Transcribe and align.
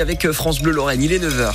avec 0.00 0.30
France 0.32 0.60
Bleu 0.60 0.72
Lorraine. 0.72 1.02
Il 1.02 1.12
est 1.12 1.18
9h. 1.18 1.52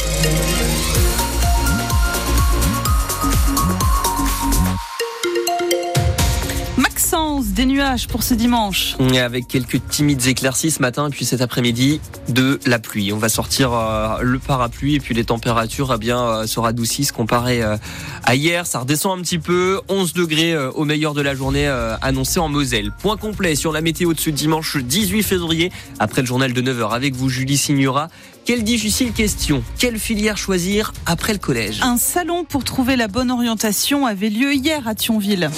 Des 7.41 7.65
nuages 7.65 8.07
pour 8.07 8.21
ce 8.21 8.33
dimanche. 8.33 8.95
Avec 9.19 9.47
quelques 9.47 9.85
timides 9.87 10.27
éclaircies 10.27 10.71
ce 10.71 10.81
matin 10.81 11.07
et 11.07 11.09
puis 11.09 11.25
cet 11.25 11.41
après-midi 11.41 11.99
de 12.29 12.59
la 12.65 12.77
pluie. 12.77 13.11
On 13.11 13.17
va 13.17 13.29
sortir 13.29 13.73
euh, 13.73 14.19
le 14.21 14.37
parapluie 14.37 14.95
et 14.95 14.99
puis 14.99 15.15
les 15.15 15.23
températures 15.23 15.91
eh 15.95 15.97
bien 15.97 16.21
euh, 16.21 16.47
se 16.47 16.59
radoucissent 16.59 17.11
comparé 17.11 17.63
euh, 17.63 17.77
à 18.23 18.35
hier. 18.35 18.67
Ça 18.67 18.79
redescend 18.79 19.17
un 19.17 19.21
petit 19.21 19.39
peu. 19.39 19.81
11 19.89 20.13
degrés 20.13 20.55
au 20.55 20.85
meilleur 20.85 21.13
de 21.13 21.21
la 21.21 21.33
journée 21.33 21.67
annoncé 22.01 22.39
en 22.39 22.49
Moselle. 22.49 22.91
Point 22.99 23.17
complet 23.17 23.55
sur 23.55 23.71
la 23.71 23.81
météo 23.81 24.13
de 24.13 24.19
ce 24.19 24.29
dimanche 24.29 24.77
18 24.77 25.23
février 25.23 25.71
après 25.99 26.21
le 26.21 26.27
journal 26.27 26.53
de 26.53 26.61
9h 26.61 26.91
avec 26.91 27.15
vous 27.15 27.29
Julie 27.29 27.57
Signora. 27.57 28.09
Quelle 28.45 28.63
difficile 28.63 29.13
question. 29.13 29.63
Quelle 29.79 29.97
filière 29.97 30.37
choisir 30.37 30.93
après 31.05 31.33
le 31.33 31.39
collège? 31.39 31.79
Un 31.81 31.97
salon 31.97 32.43
pour 32.43 32.63
trouver 32.63 32.95
la 32.95 33.07
bonne 33.07 33.31
orientation 33.31 34.05
avait 34.05 34.29
lieu 34.29 34.53
hier 34.53 34.87
à 34.87 34.95
Thionville. 34.95 35.49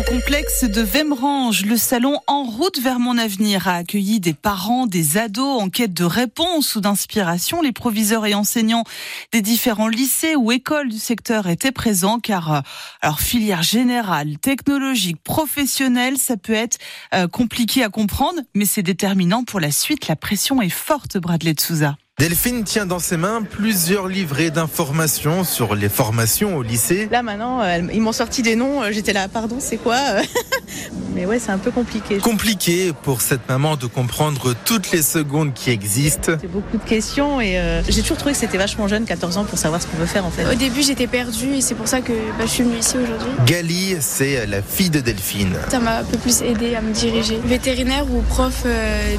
Au 0.00 0.02
complexe 0.02 0.64
de 0.64 0.80
Vemrange, 0.80 1.66
le 1.66 1.76
salon 1.76 2.20
En 2.26 2.44
route 2.44 2.80
vers 2.80 2.98
mon 2.98 3.18
avenir 3.18 3.68
a 3.68 3.74
accueilli 3.74 4.18
des 4.18 4.32
parents, 4.32 4.86
des 4.86 5.18
ados 5.18 5.60
en 5.60 5.68
quête 5.68 5.92
de 5.92 6.04
réponses 6.04 6.74
ou 6.74 6.80
d'inspiration. 6.80 7.60
Les 7.60 7.72
proviseurs 7.72 8.24
et 8.24 8.32
enseignants 8.32 8.84
des 9.30 9.42
différents 9.42 9.88
lycées 9.88 10.36
ou 10.36 10.52
écoles 10.52 10.88
du 10.88 10.98
secteur 10.98 11.48
étaient 11.48 11.70
présents 11.70 12.18
car 12.18 12.62
alors 13.02 13.20
filière 13.20 13.62
générale, 13.62 14.38
technologique, 14.38 15.22
professionnelle, 15.22 16.16
ça 16.16 16.38
peut 16.38 16.54
être 16.54 16.78
euh, 17.14 17.28
compliqué 17.28 17.84
à 17.84 17.90
comprendre, 17.90 18.40
mais 18.54 18.64
c'est 18.64 18.82
déterminant 18.82 19.44
pour 19.44 19.60
la 19.60 19.70
suite. 19.70 20.08
La 20.08 20.16
pression 20.16 20.62
est 20.62 20.70
forte, 20.70 21.18
Bradley 21.18 21.52
de 21.52 21.60
Souza. 21.60 21.98
Delphine 22.20 22.64
tient 22.64 22.84
dans 22.84 22.98
ses 22.98 23.16
mains 23.16 23.40
plusieurs 23.40 24.06
livrets 24.06 24.50
d'informations 24.50 25.42
sur 25.42 25.74
les 25.74 25.88
formations 25.88 26.54
au 26.54 26.62
lycée. 26.62 27.08
Là 27.10 27.22
maintenant, 27.22 27.62
euh, 27.62 27.80
ils 27.94 28.02
m'ont 28.02 28.12
sorti 28.12 28.42
des 28.42 28.56
noms, 28.56 28.82
euh, 28.82 28.92
j'étais 28.92 29.14
là, 29.14 29.26
pardon, 29.26 29.56
c'est 29.58 29.78
quoi 29.78 29.96
Mais 31.14 31.26
ouais, 31.26 31.38
c'est 31.38 31.50
un 31.50 31.58
peu 31.58 31.70
compliqué. 31.70 32.18
Compliqué 32.18 32.92
pour 33.02 33.20
cette 33.20 33.48
maman 33.48 33.76
de 33.76 33.86
comprendre 33.86 34.54
toutes 34.64 34.90
les 34.92 35.02
secondes 35.02 35.54
qui 35.54 35.70
existent. 35.70 36.32
C'est 36.40 36.50
beaucoup 36.50 36.76
de 36.76 36.84
questions 36.84 37.40
et 37.40 37.58
euh, 37.58 37.82
j'ai 37.88 38.02
toujours 38.02 38.16
trouvé 38.16 38.32
que 38.32 38.38
c'était 38.38 38.58
vachement 38.58 38.88
jeune, 38.88 39.04
14 39.04 39.38
ans, 39.38 39.44
pour 39.44 39.58
savoir 39.58 39.80
ce 39.82 39.86
qu'on 39.86 39.96
veut 39.96 40.06
faire 40.06 40.24
en 40.24 40.30
fait. 40.30 40.44
Au 40.44 40.54
début, 40.54 40.82
j'étais 40.82 41.06
perdue 41.06 41.54
et 41.54 41.60
c'est 41.60 41.74
pour 41.74 41.88
ça 41.88 42.00
que 42.00 42.12
bah, 42.12 42.44
je 42.44 42.50
suis 42.50 42.62
venue 42.62 42.78
ici 42.78 42.96
aujourd'hui. 42.96 43.28
Gali, 43.46 43.96
c'est 44.00 44.46
la 44.46 44.62
fille 44.62 44.90
de 44.90 45.00
Delphine. 45.00 45.54
Ça 45.68 45.80
m'a 45.80 45.98
un 45.98 46.04
peu 46.04 46.18
plus 46.18 46.42
aidé 46.42 46.74
à 46.74 46.80
me 46.80 46.92
diriger. 46.92 47.40
Vétérinaire 47.44 48.04
ou 48.10 48.20
prof 48.22 48.64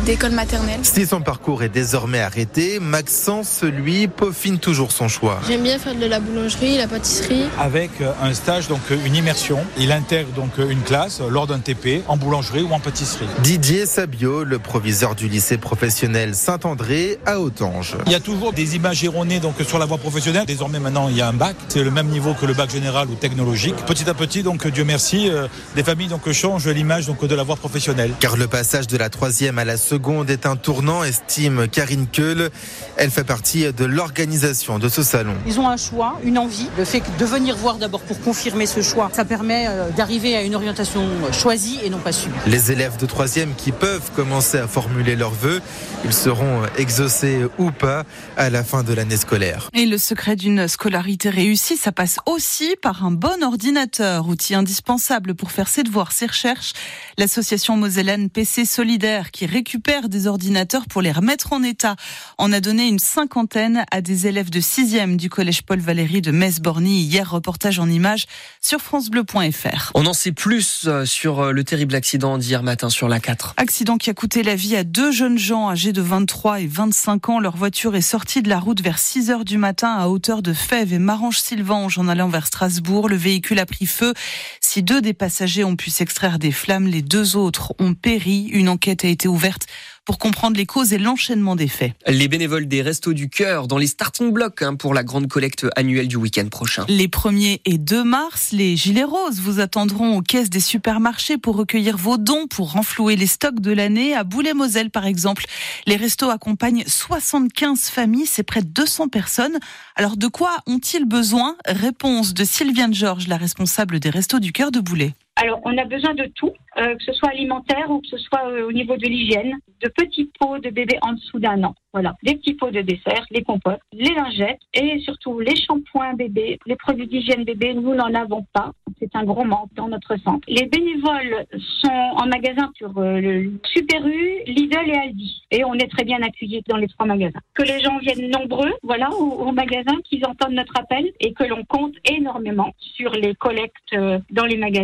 d'école 0.06 0.32
maternelle. 0.32 0.80
Si 0.84 1.06
son 1.06 1.22
parcours 1.22 1.64
est 1.64 1.70
désormais 1.70 2.20
arrêté, 2.20 2.80
Maxence, 2.80 3.64
lui, 3.64 4.08
peaufine 4.08 4.60
toujours 4.60 4.92
son 4.92 5.08
choix. 5.08 5.40
J'aime 5.48 5.64
bien 5.64 5.80
faire 5.80 5.96
de 5.96 6.06
la 6.06 6.20
boulangerie, 6.20 6.78
la 6.78 6.88
pâtisserie. 6.88 7.46
Avec 7.60 7.90
euh, 8.02 8.12
un 8.22 8.34
stage, 8.34 8.68
donc 8.68 8.80
euh, 8.92 8.98
une 9.06 9.16
immersion. 9.16 9.60
Il 9.78 9.92
intègre 9.92 10.32
donc 10.32 10.52
euh, 10.60 10.70
une 10.70 10.82
classe 10.82 11.22
lors 11.22 11.48
d'un 11.48 11.60
TP 11.60 11.81
en 12.08 12.18
boulangerie 12.18 12.62
ou 12.62 12.72
en 12.74 12.80
pâtisserie. 12.80 13.26
Didier 13.42 13.86
Sabio, 13.86 14.44
le 14.44 14.60
proviseur 14.60 15.16
du 15.16 15.28
lycée 15.28 15.58
professionnel 15.58 16.36
Saint-André 16.36 17.20
à 17.26 17.40
Autange. 17.40 17.98
Il 18.06 18.12
y 18.12 18.16
a 18.16 18.20
toujours 18.20 18.54
des 18.54 18.76
images 18.76 19.04
erronées 19.04 19.40
donc 19.40 19.56
sur 19.66 19.80
la 19.80 19.86
voie 19.86 19.98
professionnelle. 19.98 20.46
Désormais 20.46 20.80
maintenant 20.80 21.10
il 21.10 21.18
y 21.18 21.22
a 21.22 21.28
un 21.28 21.34
bac, 21.34 21.56
c'est 21.70 21.84
le 21.84 21.92
même 21.92 22.08
niveau 22.08 22.34
que 22.34 22.46
le 22.46 22.54
bac 22.54 22.70
général 22.70 23.10
ou 23.10 23.16
technologique. 23.16 23.76
Petit 23.88 24.10
à 24.10 24.14
petit 24.14 24.44
donc 24.44 24.68
Dieu 24.68 24.84
merci, 24.84 25.32
des 25.76 25.84
familles 25.84 26.10
donc 26.10 26.32
changent 26.32 26.68
l'image 26.68 27.08
donc 27.08 27.26
de 27.26 27.36
la 27.36 27.44
voie 27.44 27.56
professionnelle. 27.56 28.12
Car 28.20 28.38
le 28.38 28.48
passage 28.48 28.88
de 28.88 28.98
la 28.98 29.10
troisième 29.10 29.58
à 29.58 29.66
la 29.66 29.78
seconde 29.78 30.30
est 30.30 30.46
un 30.46 30.56
tournant, 30.56 31.04
estime 31.04 31.68
Karine 31.68 32.08
Keul. 32.12 32.50
Elle 32.98 33.10
fait 33.10 33.24
partie 33.24 33.72
de 33.74 33.86
l'organisation 33.86 34.78
de 34.78 34.88
ce 34.88 35.02
salon. 35.04 35.34
Ils 35.48 35.60
ont 35.60 35.68
un 35.68 35.78
choix, 35.78 36.20
une 36.24 36.38
envie. 36.38 36.68
Le 36.78 36.86
fait 36.86 37.02
de 37.18 37.26
venir 37.26 37.56
voir 37.56 37.78
d'abord 37.78 38.02
pour 38.02 38.20
confirmer 38.22 38.66
ce 38.66 38.82
choix, 38.82 39.10
ça 39.14 39.26
permet 39.26 39.66
euh, 39.68 39.90
d'arriver 39.90 40.36
à 40.36 40.44
une 40.44 40.56
orientation 40.56 41.02
choisie 41.32 41.71
et 41.84 41.90
non 41.90 42.00
pas 42.00 42.12
subie. 42.12 42.36
Les 42.48 42.72
élèves 42.72 42.98
de 42.98 43.06
troisième 43.06 43.56
qui 43.56 43.72
peuvent 43.72 44.12
commencer 44.16 44.58
à 44.58 44.68
formuler 44.68 45.16
leurs 45.16 45.34
vœux, 45.34 45.62
ils 46.06 46.14
seront 46.14 46.64
exaucés 46.78 47.46
ou 47.58 47.72
pas 47.72 48.04
à 48.38 48.50
la 48.50 48.64
fin 48.64 48.84
de 48.84 48.94
l'année 48.94 49.18
scolaire. 49.18 49.70
Et 49.74 49.86
le 49.86 49.98
secret 49.98 50.36
d'une 50.36 50.68
scolarité 50.68 51.30
réussie, 51.30 51.78
ça 51.78 51.92
passe 51.92 52.18
aussi 52.26 52.76
par 52.82 53.06
un 53.06 53.12
bon 53.12 53.44
ordinateur, 53.44 54.28
outil 54.28 54.56
indispensable 54.56 55.36
pour 55.36 55.52
faire 55.52 55.68
ses 55.68 55.84
devoirs, 55.84 56.12
ses 56.12 56.28
recherches. 56.28 56.74
L'association 57.18 57.78
mosellane 57.78 58.30
PC 58.30 58.66
Solidaire 58.66 59.32
qui 59.32 59.46
récupère 59.46 60.10
des 60.10 60.28
ordinateurs 60.28 60.86
pour 60.88 61.02
les 61.02 61.12
remettre 61.12 61.54
en 61.54 61.64
état 61.64 61.96
en 62.38 62.52
a 62.52 62.60
donné 62.60 62.88
une 62.88 63.00
cinquantaine 63.00 63.86
à 63.92 64.02
des 64.02 64.28
élèves 64.28 64.50
de 64.50 64.60
6e 64.60 65.16
du 65.16 65.30
collège 65.30 65.64
Paul 65.64 65.80
Valéry 65.80 66.22
de 66.22 66.32
Metz-Borny. 66.32 67.02
Hier, 67.02 67.30
reportage 67.30 67.80
en 67.80 67.90
images 67.90 68.26
sur 68.62 68.80
francebleu.fr. 68.80 69.92
On 69.94 70.06
en 70.06 70.14
sait 70.14 70.32
plus 70.32 70.86
euh, 70.88 71.06
sur 71.06 71.40
euh, 71.40 71.52
le 71.62 71.66
terrible 71.66 71.94
accident 71.94 72.40
d'hier 72.40 72.64
matin 72.64 72.90
sur 72.90 73.08
la 73.08 73.20
4. 73.20 73.54
Accident 73.58 74.00
qui 74.00 74.10
a 74.10 74.16
coûté 74.16 74.42
la 74.42 74.56
vie 74.56 74.76
à 74.76 74.84
deux 74.84 75.12
jeunes 75.12 75.38
gens 75.38 75.70
âgés 75.70 75.94
de 75.94 76.02
23 76.02 76.62
et 76.62 76.66
25 76.66 77.30
ans. 77.30 77.40
Leur 77.40 77.56
voiture 77.56 77.96
est 77.96 78.02
sortie 78.02 78.42
de 78.42 78.50
la 78.50 78.60
route 78.60 78.82
vers 78.82 78.98
6 78.98 79.30
heures 79.30 79.46
du 79.46 79.60
matin 79.60 79.94
à 79.94 80.08
hauteur 80.08 80.42
de 80.42 80.54
Fèves 80.54 80.92
et 80.92 80.98
Marange-Sylvange 80.98 82.00
en 82.00 82.08
allant 82.08 82.30
vers 82.30 82.48
Strasbourg. 82.48 83.08
Le 83.10 83.16
véhicule 83.16 83.60
a 83.60 83.68
pris 83.68 83.86
feu. 83.86 84.16
Si 84.60 84.82
deux 84.82 85.02
des 85.02 85.14
passagers 85.14 85.64
ont 85.64 85.76
pu 85.76 85.92
s'extraire 85.92 86.40
des 86.40 86.52
flammes, 86.52 86.88
les 86.88 87.04
deux 87.04 87.36
autres 87.36 87.76
ont 87.78 87.94
péri. 87.94 88.48
Une 88.52 88.68
enquête 88.68 89.06
a 89.06 89.08
été 89.08 89.28
ouverte 89.28 89.68
pour 90.06 90.18
comprendre 90.18 90.58
les 90.58 90.66
causes 90.66 90.94
et 90.94 90.98
l'enchaînement 90.98 91.56
des 91.56 91.68
faits. 91.68 91.94
Les 92.08 92.28
bénévoles 92.28 92.68
des 92.68 92.82
Restos 92.82 93.14
du 93.14 93.30
Cœur 93.30 93.68
dans 93.68 93.78
les 93.78 93.88
starting 93.88 94.32
blocks 94.32 94.62
hein, 94.62 94.76
pour 94.76 94.94
la 94.94 95.04
grande 95.04 95.28
collecte 95.28 95.68
annuelle 95.76 96.08
du 96.08 96.16
week-end 96.16 96.48
prochain. 96.50 96.86
Les 96.88 97.08
1er 97.08 97.62
et 97.66 97.78
2 97.78 98.04
mars, 98.04 98.52
les 98.52 98.76
Gilets 98.76 99.04
Roses 99.04 99.40
vous 99.40 99.60
attendront 99.60 100.18
aux 100.18 100.22
caisses 100.22 100.50
des 100.50 100.60
supermarchés 100.60 101.38
pour 101.38 101.56
recueillir 101.56 101.98
vos 101.98 102.18
dons 102.18 102.48
pour 102.48 102.72
renflouer 102.72 103.16
les 103.16 103.28
stocks 103.28 103.60
de 103.60 103.72
l'année. 103.72 104.16
À 104.16 104.24
Boulay-Moselle, 104.24 104.90
par 104.90 105.06
exemple, 105.06 105.46
les 105.86 105.96
restos 105.96 106.30
accompagnent 106.30 106.84
75 106.88 107.90
familles, 107.90 108.26
c'est 108.26 108.44
près 108.44 108.62
de 108.62 108.70
200 108.70 109.10
personnes. 109.10 109.58
Alors 109.96 110.18
de 110.18 110.28
quoi 110.28 110.58
ont-ils 110.68 111.06
besoin? 111.06 111.56
Réponse 111.68 112.34
de 112.34 112.44
Sylviane 112.44 112.94
Georges, 112.94 113.28
la 113.28 113.38
responsable 113.38 114.00
des 114.00 114.10
Restos 114.10 114.40
du 114.40 114.52
Cœur 114.52 114.72
de 114.72 114.80
Boulay. 114.80 115.14
Alors, 115.38 115.60
on 115.64 115.76
a 115.78 115.86
besoin 115.86 116.14
de 116.14 116.30
tout, 116.36 116.52
euh, 116.78 116.96
que 116.96 117.04
ce 117.04 117.14
soit 117.14 117.30
alimentaire 117.30 117.90
ou 117.90 118.00
que 118.02 118.08
ce 118.08 118.18
soit 118.18 118.48
euh, 118.48 118.68
au 118.68 118.72
niveau 118.72 118.96
de 118.98 119.06
l'hygiène, 119.06 119.58
de 119.82 119.90
petits 119.90 120.30
pots 120.40 120.60
de 120.60 120.70
bébés 120.70 120.98
en 121.02 121.14
dessous 121.14 121.40
d'un 121.40 121.64
an. 121.64 121.76
Voilà, 121.94 122.16
des 122.24 122.36
petits 122.36 122.54
pots 122.54 122.72
de 122.72 122.82
dessert, 122.82 123.26
les 123.32 123.44
compotes, 123.44 123.82
les 123.92 124.14
lingettes 124.14 124.62
et 124.74 125.00
surtout 125.00 125.40
les 125.40 125.56
shampoings 125.56 126.14
bébés, 126.14 126.58
les 126.66 126.78
produits 126.78 127.08
d'hygiène 127.08 127.44
bébé, 127.44 127.74
nous 127.74 127.94
n'en 127.94 128.14
avons 128.14 128.46
pas. 128.54 128.72
C'est 129.00 129.14
un 129.16 129.26
gros 129.26 129.44
manque 129.44 129.74
dans 129.76 129.90
notre 129.90 130.16
centre. 130.18 130.48
Les 130.48 130.68
bénévoles 130.68 131.46
sont 131.82 131.90
en 131.90 132.28
magasin 132.28 132.72
sur 132.78 132.98
euh, 132.98 133.20
le 133.20 133.60
Super 133.66 134.06
U, 134.08 134.44
Lidl 134.46 134.90
et 134.90 134.98
Aldi. 134.98 135.44
Et 135.52 135.66
on 135.66 135.74
est 135.74 135.92
très 135.92 136.06
bien 136.06 136.22
accueillis 136.22 136.64
dans 136.70 136.78
les 136.78 136.88
trois 136.88 137.06
magasins. 137.06 137.40
Que 137.54 137.64
les 137.64 137.82
gens 137.82 137.98
viennent 137.98 138.30
nombreux, 138.30 138.72
voilà, 138.84 139.10
au, 139.12 139.52
magasin, 139.52 139.98
qu'ils 140.06 140.26
entendent 140.26 140.54
notre 140.54 140.80
appel 140.80 141.12
et 141.20 141.34
que 141.34 141.44
l'on 141.44 141.66
compte 141.66 141.96
énormément 142.10 142.72
sur 142.80 143.12
les 143.12 143.36
collectes 143.36 143.96
dans 144.30 144.46
les 144.46 144.58
magasins 144.58 144.82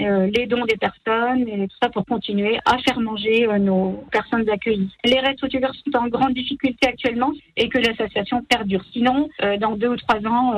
euh, 0.00 0.30
les 0.34 0.46
dons 0.46 0.64
des 0.64 0.76
personnes 0.76 1.15
et 1.36 1.68
tout 1.68 1.76
ça 1.82 1.88
pour 1.88 2.04
continuer 2.06 2.58
à 2.64 2.78
faire 2.78 3.00
manger 3.00 3.46
euh, 3.46 3.58
nos 3.58 4.04
personnes 4.10 4.48
accueillies. 4.48 4.90
Les 5.04 5.20
restos 5.20 5.48
du 5.48 5.58
sont 5.58 5.98
en 5.98 6.08
grande 6.08 6.34
difficulté 6.34 6.86
actuellement 6.86 7.32
et 7.56 7.68
que 7.68 7.78
l'association 7.78 8.42
perdure. 8.48 8.82
Sinon, 8.92 9.28
euh, 9.42 9.56
dans 9.56 9.76
deux 9.76 9.88
ou 9.88 9.96
trois 9.96 10.18
ans, 10.26 10.52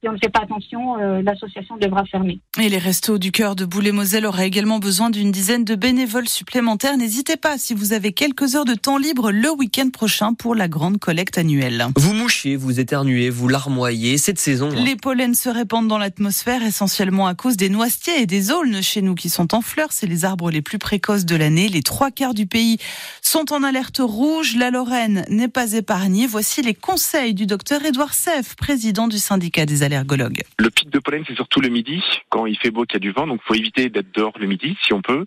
si 0.00 0.08
on 0.08 0.12
ne 0.12 0.18
fait 0.18 0.30
pas 0.30 0.40
attention, 0.40 0.96
l'association 1.22 1.76
devra 1.76 2.04
fermer. 2.04 2.40
Et 2.60 2.68
les 2.68 2.78
restos 2.78 3.18
du 3.18 3.32
cœur 3.32 3.56
de 3.56 3.64
Boulay-Moselle 3.64 4.26
auraient 4.26 4.46
également 4.46 4.78
besoin 4.78 5.10
d'une 5.10 5.30
dizaine 5.30 5.64
de 5.64 5.74
bénévoles 5.74 6.28
supplémentaires. 6.28 6.96
N'hésitez 6.96 7.36
pas 7.36 7.58
si 7.58 7.74
vous 7.74 7.92
avez 7.92 8.12
quelques 8.12 8.56
heures 8.56 8.64
de 8.64 8.74
temps 8.74 8.98
libre 8.98 9.30
le 9.30 9.50
week-end 9.50 9.90
prochain 9.90 10.34
pour 10.34 10.54
la 10.54 10.68
grande 10.68 10.98
collecte 10.98 11.38
annuelle. 11.38 11.86
Vous 11.96 12.14
mouchez, 12.14 12.56
vous 12.56 12.80
éternuez, 12.80 13.30
vous 13.30 13.48
larmoyez 13.48 14.18
cette 14.18 14.38
saison. 14.38 14.70
Hein. 14.70 14.84
Les 14.84 14.96
pollens 14.96 15.34
se 15.34 15.48
répandent 15.48 15.88
dans 15.88 15.98
l'atmosphère 15.98 16.62
essentiellement 16.62 17.26
à 17.26 17.34
cause 17.34 17.56
des 17.56 17.68
noisetiers 17.68 18.20
et 18.22 18.26
des 18.26 18.50
aulnes 18.50 18.82
chez 18.82 19.02
nous 19.02 19.14
qui 19.14 19.28
sont 19.28 19.54
en 19.54 19.59
fleurs. 19.62 19.92
C'est 19.92 20.06
les 20.06 20.24
arbres 20.24 20.50
les 20.50 20.62
plus 20.62 20.78
précoces 20.78 21.24
de 21.24 21.36
l'année. 21.36 21.68
Les 21.68 21.82
trois 21.82 22.10
quarts 22.10 22.34
du 22.34 22.46
pays 22.46 22.78
sont 23.22 23.52
en 23.52 23.62
alerte 23.62 24.00
rouge. 24.00 24.56
La 24.56 24.70
Lorraine 24.70 25.24
n'est 25.28 25.48
pas 25.48 25.72
épargnée. 25.72 26.26
Voici 26.26 26.62
les 26.62 26.74
conseils 26.74 27.34
du 27.34 27.46
docteur 27.46 27.84
Édouard 27.84 28.14
Seff, 28.14 28.56
président 28.56 29.08
du 29.08 29.18
syndicat 29.18 29.66
des 29.66 29.82
allergologues. 29.82 30.42
Le 30.58 30.70
pic 30.70 30.90
de 30.90 30.98
pollen, 30.98 31.24
c'est 31.26 31.34
surtout 31.34 31.60
le 31.60 31.68
midi, 31.68 32.02
quand 32.28 32.46
il 32.46 32.58
fait 32.58 32.70
beau, 32.70 32.84
qu'il 32.84 32.94
y 32.94 32.96
a 32.96 33.00
du 33.00 33.12
vent. 33.12 33.26
Donc, 33.26 33.40
il 33.44 33.46
faut 33.46 33.54
éviter 33.54 33.88
d'être 33.88 34.12
dehors 34.14 34.32
le 34.38 34.46
midi, 34.46 34.76
si 34.84 34.92
on 34.92 35.02
peut. 35.02 35.24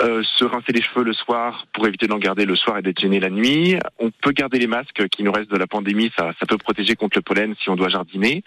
Euh, 0.00 0.22
se 0.38 0.44
rincer 0.44 0.72
les 0.72 0.82
cheveux 0.82 1.04
le 1.04 1.12
soir 1.12 1.66
pour 1.72 1.86
éviter 1.86 2.06
d'en 2.06 2.18
garder 2.18 2.44
le 2.44 2.56
soir 2.56 2.78
et 2.78 2.82
d'être 2.82 3.00
gêné 3.00 3.20
la 3.20 3.30
nuit. 3.30 3.76
On 3.98 4.10
peut 4.10 4.32
garder 4.32 4.58
les 4.58 4.66
masques 4.66 5.08
qui 5.08 5.22
nous 5.22 5.32
restent 5.32 5.50
de 5.50 5.56
la 5.56 5.66
pandémie. 5.66 6.10
Ça 6.16 6.32
peut 6.48 6.58
protéger 6.58 6.96
contre 6.96 7.18
le 7.18 7.22
pollen 7.22 7.54
si 7.62 7.70
on 7.70 7.76
doit 7.76 7.88
jardiner. 7.88 8.42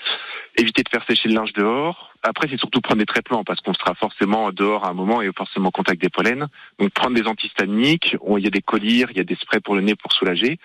Éviter 0.58 0.84
de 0.84 0.90
faire 0.90 1.06
sécher 1.08 1.30
le 1.30 1.36
linge 1.36 1.54
dehors 1.54 2.13
Après, 2.24 2.48
c'est 2.50 2.58
surtout 2.58 2.80
prendre 2.80 3.00
des 3.00 3.06
traitements 3.06 3.44
parce 3.44 3.60
qu'on 3.60 3.74
sera 3.74 3.94
forcément 3.96 4.52
dehors 4.52 4.86
à 4.86 4.90
un 4.90 4.94
moment 4.94 5.22
et 5.22 5.30
forcément 5.36 5.68
en 5.68 5.72
contact 5.72 6.02
des 6.02 6.10
pollens. 6.10 6.48
Donc 6.80 6.92
prendre 6.92 7.16
des 7.16 7.28
antihistaminiques, 7.28 8.16
il 8.38 8.44
y 8.44 8.48
a 8.48 8.50
des 8.50 8.62
collyres, 8.62 9.12
il 9.12 9.18
y 9.18 9.20
a 9.20 9.26
des 9.26 9.36
sprays 9.36 9.60
pour 9.60 9.76
le 9.76 9.82
nez 9.82 9.96
pour 9.96 10.14
soulager. 10.14 10.58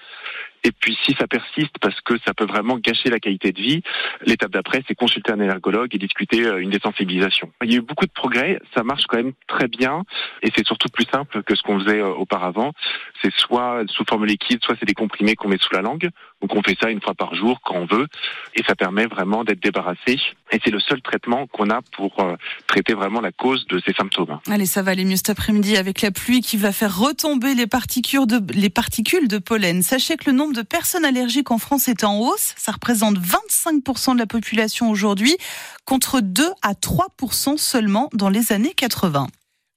Et 0.65 0.73
puis 0.73 0.97
si 1.05 1.15
ça 1.15 1.27
persiste, 1.27 1.79
parce 1.81 2.01
que 2.01 2.15
ça 2.27 2.35
peut 2.35 2.47
vraiment 2.47 2.79
gâcher 2.79 3.11
la 3.11 3.21
qualité 3.21 3.53
de 3.53 3.61
vie, 3.61 3.83
l'étape 4.23 4.51
d'après, 4.51 4.83
c'est 4.87 4.95
consulter 4.95 5.33
un 5.33 5.41
allergologue 5.41 5.95
et 5.95 5.99
discuter 5.99 6.47
euh, 6.47 6.61
une 6.61 6.71
désensibilisation. 6.71 7.53
Il 7.63 7.73
y 7.73 7.75
a 7.75 7.79
eu 7.79 7.83
beaucoup 7.83 8.07
de 8.07 8.13
progrès, 8.13 8.61
ça 8.75 8.83
marche 8.83 9.05
quand 9.09 9.19
même 9.19 9.33
très 9.47 9.69
bien, 9.69 10.03
et 10.43 10.51
c'est 10.55 10.67
surtout 10.67 10.89
plus 10.89 11.07
simple 11.13 11.43
que 11.43 11.55
ce 11.55 11.63
qu'on 11.63 11.79
faisait 11.81 12.01
euh, 12.01 12.09
auparavant. 12.09 12.73
C'est 13.23 13.33
soit 13.35 13.85
sous 13.89 14.05
forme 14.09 14.27
liquide, 14.27 14.59
soit 14.63 14.77
c'est 14.79 14.87
des 14.87 14.95
comprimés 14.95 15.37
qu'on 15.37 15.49
met 15.49 15.59
sous 15.59 15.75
la 15.75 15.83
langue. 15.83 16.09
Donc 16.41 16.55
on 16.55 16.63
fait 16.63 16.77
ça 16.81 16.91
une 16.91 17.01
fois 17.01 17.15
par 17.15 17.35
jour 17.35 17.61
quand 17.65 17.75
on 17.75 17.87
veut, 17.87 18.07
et 18.55 18.63
ça 18.67 18.75
permet 18.75 19.07
vraiment 19.07 19.45
d'être 19.45 19.63
débarrassé. 19.63 20.21
Et 20.53 20.61
c'est 20.65 20.71
le 20.71 20.81
seul 20.81 21.03
traitement 21.03 21.47
qu'on 21.47 21.71
a 21.71 21.81
pour 21.93 22.21
euh, 22.21 22.37
traiter 22.67 22.95
vraiment 22.95 23.21
la 23.21 23.33
cause 23.33 23.67
de 23.67 23.81
ces 23.85 23.93
symptômes. 23.93 24.39
Allez, 24.49 24.67
ça 24.67 24.83
va 24.83 24.93
aller 24.93 25.05
mieux 25.05 25.17
cet 25.17 25.31
après-midi 25.31 25.77
avec 25.77 26.01
la 26.01 26.11
pluie 26.11 26.41
qui 26.41 26.57
va 26.57 26.73
faire 26.73 26.97
retomber 26.97 27.55
les 27.55 27.67
particules 27.67 28.27
de, 28.27 28.41
les 28.53 28.71
particules 28.71 29.29
de 29.29 29.39
pollen. 29.39 29.83
Sachez 29.83 30.17
que 30.17 30.31
le 30.31 30.37
nombre 30.37 30.55
de 30.55 30.63
personnes 30.63 31.05
allergiques 31.05 31.51
en 31.51 31.59
France 31.59 31.89
est 31.89 32.05
en 32.05 32.19
hausse. 32.21 32.55
Ça 32.57 32.73
représente 32.73 33.19
25% 33.19 34.15
de 34.15 34.19
la 34.19 34.27
population 34.27 34.91
aujourd'hui, 34.91 35.37
contre 35.85 36.21
2 36.21 36.45
à 36.63 36.73
3% 36.73 37.57
seulement 37.57 38.09
dans 38.13 38.29
les 38.29 38.53
années 38.53 38.75
80. 38.75 39.27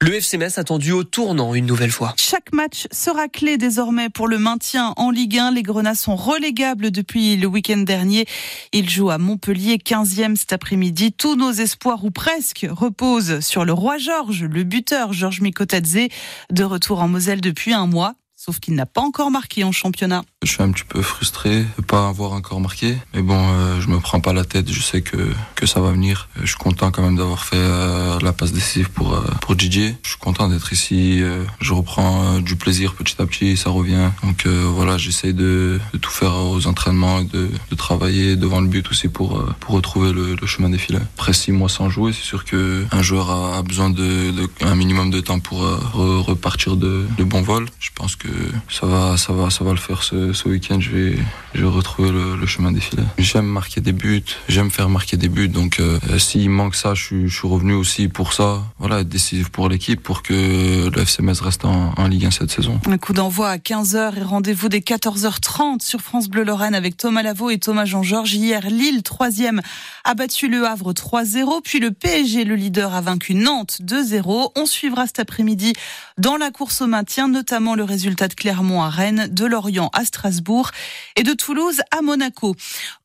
Le 0.04 0.14
FC 0.16 0.36
Metz 0.36 0.58
attendu 0.58 0.90
au 0.90 1.04
tournant 1.04 1.54
une 1.54 1.64
nouvelle 1.64 1.92
fois. 1.92 2.12
Chaque 2.18 2.52
match 2.52 2.88
sera 2.90 3.28
clé 3.28 3.56
désormais 3.56 4.10
pour 4.10 4.26
le 4.26 4.36
maintien 4.36 4.94
en 4.96 5.12
Ligue 5.12 5.38
1. 5.38 5.52
Les 5.52 5.62
Grenats 5.62 5.94
sont 5.94 6.16
relégables 6.16 6.90
depuis 6.90 7.36
le 7.36 7.46
week-end 7.46 7.78
dernier. 7.78 8.26
Ils 8.72 8.90
jouent 8.90 9.10
à 9.10 9.18
Montpellier, 9.18 9.76
15e 9.76 10.34
cet 10.34 10.52
après-midi. 10.52 11.12
Tous 11.12 11.36
nos 11.36 11.52
espoirs, 11.52 12.04
ou 12.04 12.10
presque, 12.10 12.66
reposent 12.68 13.38
sur 13.38 13.64
le 13.64 13.72
roi 13.72 13.96
Georges, 13.96 14.42
le 14.42 14.64
buteur 14.64 15.12
Georges 15.12 15.40
Mikotadze, 15.40 16.08
de 16.50 16.64
retour 16.64 17.00
en 17.00 17.06
Moselle 17.06 17.40
depuis 17.40 17.72
un 17.72 17.86
mois 17.86 18.16
sauf 18.42 18.58
qu'il 18.58 18.74
n'a 18.74 18.86
pas 18.86 19.02
encore 19.02 19.30
marqué 19.30 19.62
en 19.62 19.70
championnat. 19.70 20.24
Je 20.42 20.50
suis 20.50 20.62
un 20.62 20.72
petit 20.72 20.84
peu 20.84 21.02
frustré 21.02 21.64
de 21.78 21.82
pas 21.82 22.08
avoir 22.08 22.32
encore 22.32 22.60
marqué, 22.60 22.96
mais 23.14 23.22
bon, 23.22 23.38
euh, 23.38 23.80
je 23.80 23.88
me 23.88 24.00
prends 24.00 24.18
pas 24.18 24.32
la 24.32 24.44
tête, 24.44 24.70
je 24.72 24.82
sais 24.82 25.00
que, 25.00 25.16
que 25.54 25.66
ça 25.66 25.80
va 25.80 25.92
venir. 25.92 26.28
Je 26.40 26.48
suis 26.48 26.56
content 26.56 26.90
quand 26.90 27.02
même 27.02 27.16
d'avoir 27.16 27.44
fait 27.44 27.56
euh, 27.56 28.18
la 28.20 28.32
passe 28.32 28.50
décisive 28.52 28.90
pour, 28.90 29.14
euh, 29.14 29.24
pour 29.40 29.56
DJ. 29.56 29.94
Je 30.02 30.08
suis 30.08 30.18
content 30.18 30.48
d'être 30.48 30.72
ici, 30.72 31.22
je 31.60 31.72
reprends 31.72 32.40
du 32.40 32.56
plaisir 32.56 32.94
petit 32.94 33.14
à 33.20 33.26
petit, 33.26 33.56
ça 33.56 33.70
revient. 33.70 34.10
Donc 34.24 34.46
voilà, 34.46 34.98
j'essaie 34.98 35.32
de, 35.32 35.80
de, 35.92 35.98
tout 35.98 36.10
faire 36.10 36.34
aux 36.34 36.66
entraînements 36.66 37.20
et 37.20 37.24
de, 37.24 37.48
de, 37.70 37.76
travailler 37.76 38.34
devant 38.36 38.60
le 38.60 38.66
but 38.66 38.88
aussi 38.90 39.08
pour, 39.08 39.44
pour 39.60 39.74
retrouver 39.74 40.12
le, 40.12 40.36
chemin 40.46 40.70
des 40.70 40.78
filets. 40.78 41.00
Après 41.16 41.32
six 41.32 41.52
mois 41.52 41.68
sans 41.68 41.88
jouer, 41.88 42.12
c'est 42.12 42.24
sûr 42.24 42.44
qu'un 42.44 43.02
joueur 43.02 43.30
a, 43.30 43.62
besoin 43.62 43.90
de, 43.90 44.32
minimum 44.74 45.10
de 45.10 45.20
temps 45.20 45.38
pour 45.38 45.60
repartir 45.60 46.76
de, 46.76 47.06
de 47.16 47.24
bon 47.24 47.42
vol. 47.42 47.66
Je 47.78 47.90
pense 47.94 48.16
que 48.16 48.28
ça 48.68 48.86
va, 48.86 49.16
ça 49.16 49.32
va, 49.32 49.50
ça 49.50 49.64
va 49.64 49.70
le 49.70 49.76
faire 49.76 50.02
ce, 50.02 50.31
ce 50.34 50.48
week-end. 50.48 50.80
Je 50.80 50.90
vais, 50.90 51.18
je 51.54 51.60
vais 51.60 51.70
retrouver 51.70 52.10
le, 52.10 52.36
le 52.36 52.46
chemin 52.46 52.72
des 52.72 52.80
filets. 52.80 53.02
J'aime 53.18 53.46
marquer 53.46 53.80
des 53.80 53.92
buts, 53.92 54.24
j'aime 54.48 54.70
faire 54.70 54.88
marquer 54.88 55.16
des 55.16 55.28
buts. 55.28 55.48
Donc, 55.48 55.80
euh, 55.80 55.98
s'il 56.18 56.50
manque 56.50 56.74
ça, 56.74 56.94
je 56.94 57.12
je 57.26 57.34
suis 57.34 57.48
revenu 57.48 57.74
aussi 57.74 58.08
pour 58.08 58.32
ça. 58.32 58.62
Voilà, 58.78 59.00
être 59.00 59.08
décisif 59.08 59.48
pour 59.50 59.68
l'équipe, 59.68 60.02
pour 60.02 60.22
que 60.22 60.88
le 60.88 61.02
FC 61.02 61.22
Metz 61.22 61.40
reste 61.40 61.64
en, 61.64 61.92
en, 61.96 62.08
Ligue 62.08 62.26
1 62.26 62.30
cette 62.30 62.50
saison. 62.50 62.80
Un 62.86 62.98
coup 62.98 63.12
d'envoi 63.12 63.48
à 63.48 63.56
15h 63.56 64.18
et 64.18 64.22
rendez-vous 64.22 64.68
dès 64.68 64.80
14h30 64.80 65.82
sur 65.82 66.00
France 66.00 66.28
Bleu 66.28 66.44
Lorraine 66.44 66.74
avec 66.74 66.96
Thomas 66.96 67.22
Lavaux 67.22 67.50
et 67.50 67.58
Thomas 67.58 67.84
Jean-Georges. 67.84 68.34
Hier, 68.34 68.68
Lille, 68.68 69.02
troisième, 69.02 69.60
a 70.04 70.14
battu 70.14 70.48
le 70.48 70.66
Havre 70.66 70.92
3-0. 70.92 71.62
Puis 71.62 71.80
le 71.80 71.90
PSG, 71.90 72.44
le 72.44 72.54
leader, 72.54 72.94
a 72.94 73.00
vaincu 73.00 73.34
Nantes 73.34 73.78
2-0. 73.82 74.52
On 74.56 74.66
suivra 74.66 75.06
cet 75.06 75.20
après-midi 75.20 75.72
dans 76.18 76.36
la 76.36 76.50
course 76.50 76.82
au 76.82 76.86
maintien, 76.86 77.28
notamment 77.28 77.74
le 77.74 77.84
résultat 77.84 78.28
de 78.28 78.34
Clermont 78.34 78.82
à 78.82 78.90
Rennes, 78.90 79.28
de 79.30 79.46
Lorient 79.46 79.90
à 79.92 80.04
Strasbourg 80.22 80.70
et 81.16 81.24
de 81.24 81.32
Toulouse 81.32 81.80
à 81.90 82.00
Monaco. 82.00 82.54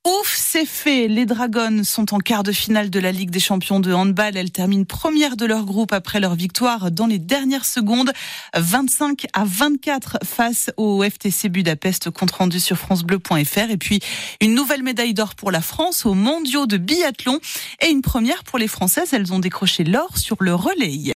Ouf, 0.06 0.36
c'est 0.38 0.66
fait. 0.66 1.08
Les 1.08 1.26
Dragons 1.26 1.84
sont 1.84 2.14
en 2.14 2.20
quart 2.20 2.44
de 2.44 2.52
finale 2.52 2.92
de 2.92 3.00
la 3.00 3.12
Ligue 3.12 3.32
des 3.32 3.40
champions 3.40 3.80
de 3.80 3.92
handball. 3.92 4.38
Elles 4.38 4.52
terminent 4.52 4.86
première 4.86 5.36
de 5.36 5.46
leur 5.46 5.66
groupe 5.66 5.94
après 5.94 6.20
leur 6.20 6.36
victoire 6.36 6.92
dans 6.92 7.08
les 7.08 7.18
dernières 7.18 7.66
secondes. 7.66 8.14
25 8.56 9.26
à 9.34 9.44
24 9.46 10.20
face 10.24 10.70
au 10.78 11.04
FTC 11.04 11.50
Budapest, 11.50 12.12
compte 12.12 12.32
rendu 12.32 12.60
sur 12.60 12.78
francebleu.fr. 12.78 13.70
Et 13.70 13.78
puis, 13.78 14.00
une 14.40 14.54
nouvelle 14.54 14.84
médaille 14.84 15.16
d'or 15.16 15.34
pour 15.34 15.52
la 15.52 15.62
France 15.62 16.06
aux 16.06 16.14
mondiaux 16.14 16.68
de 16.68 16.78
biathlon 16.78 17.40
et 17.82 17.90
une 17.90 18.04
première 18.04 18.44
pour 18.44 18.60
les 18.60 18.68
Françaises. 18.68 19.10
Elles 19.12 19.34
ont 19.34 19.40
décroché 19.40 19.84
l'or 19.84 20.18
sur 20.18 20.38
le 20.40 20.54
relais. 20.54 20.94